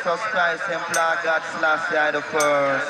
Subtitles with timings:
[0.00, 1.84] Jesus Christ, Employer God slash
[2.16, 2.88] the first.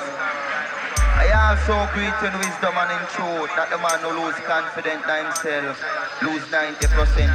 [1.19, 5.26] I also greet in wisdom and in truth that the man who lose confidence in
[5.26, 5.75] himself
[6.23, 6.87] lose 90%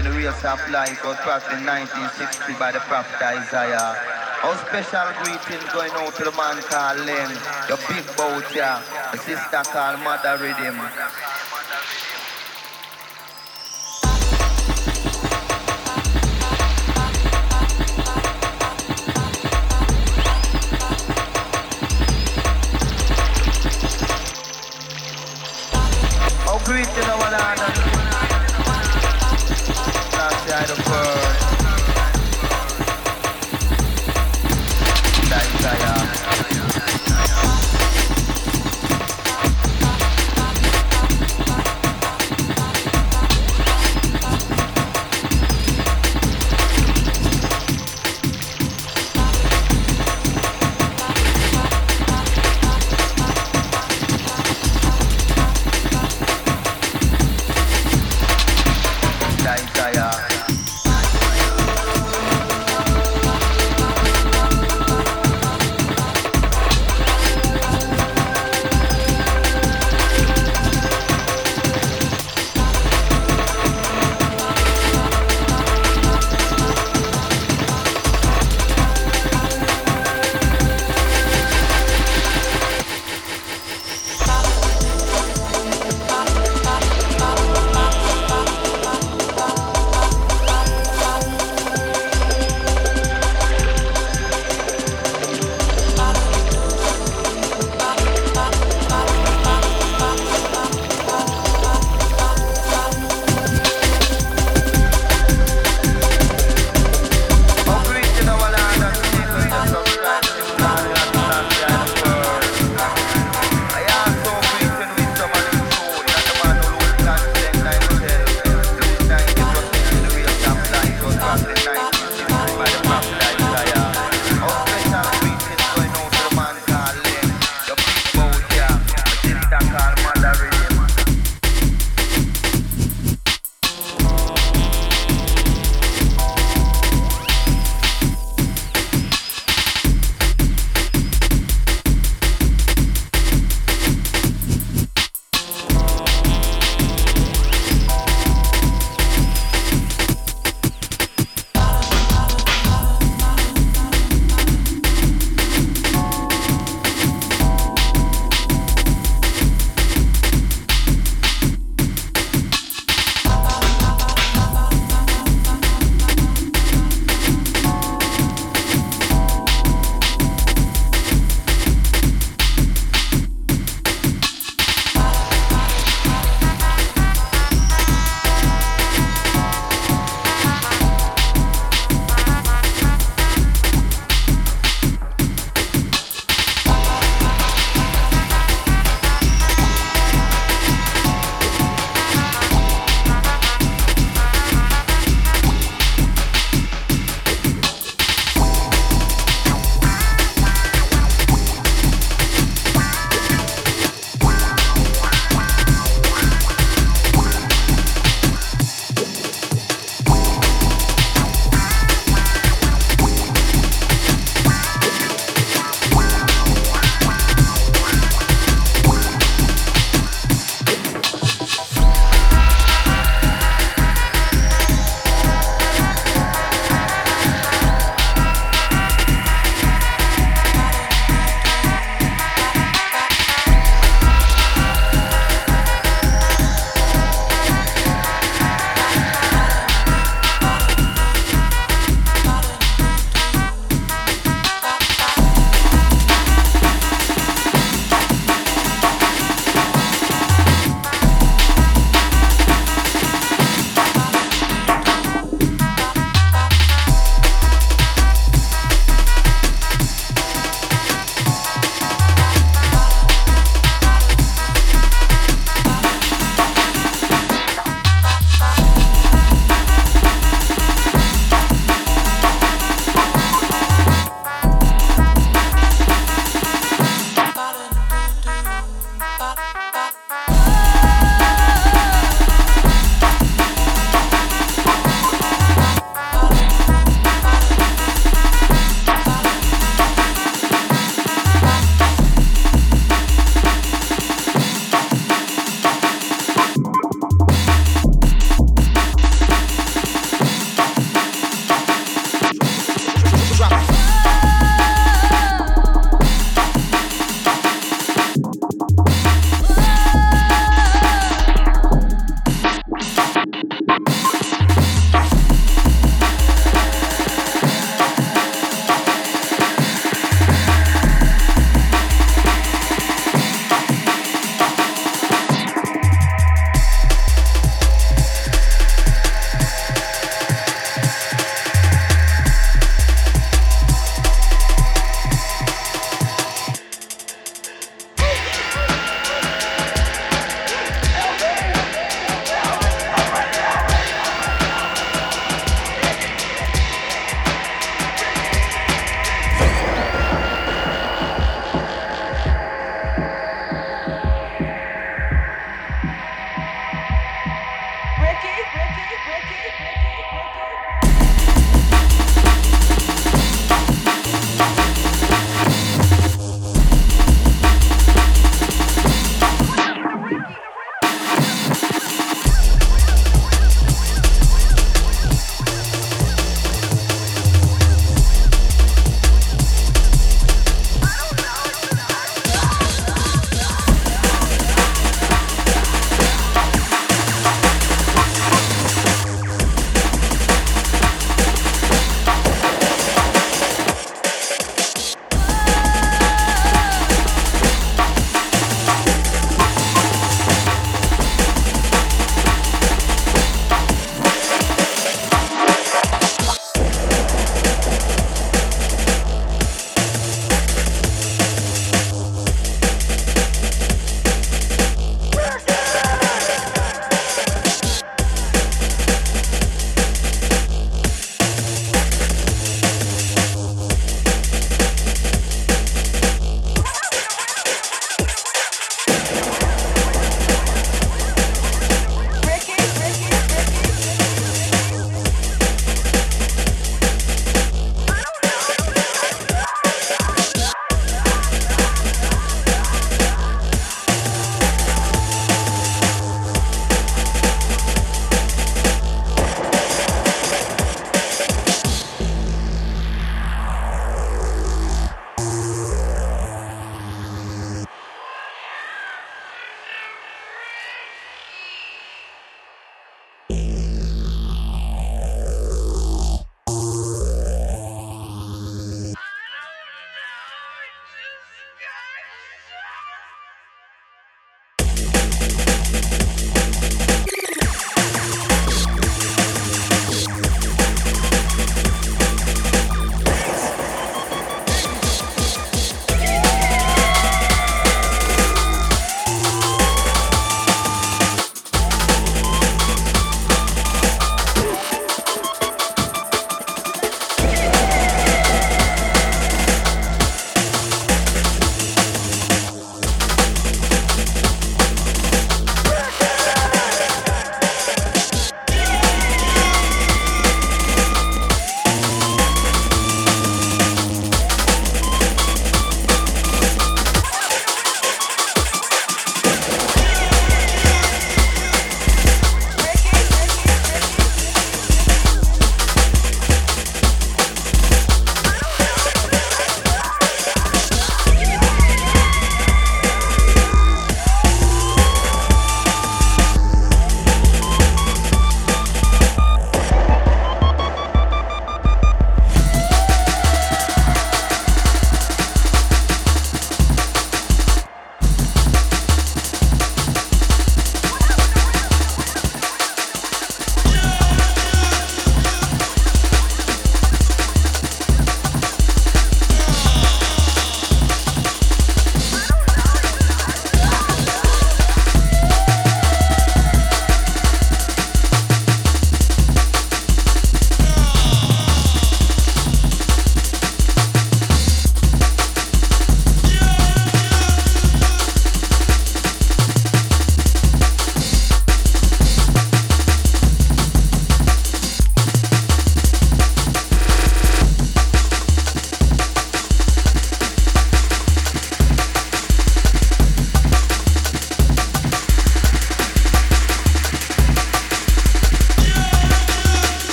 [0.00, 1.12] in the race of life or
[1.52, 3.92] in 1960 by the prophet Isaiah.
[4.40, 7.28] Our special greeting going out to the man called Len,
[7.68, 8.80] the big boat here,
[9.12, 10.80] the sister called Mother Rhythm.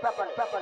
[0.00, 0.60] Pepperly,